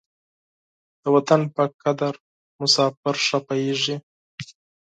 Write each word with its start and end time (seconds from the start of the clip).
د 1.01 1.03
وطن 1.15 1.41
په 1.55 1.63
قدر 1.83 2.13
مساپر 2.59 3.15
ښه 3.25 3.39
پوهېږي. 3.47 3.95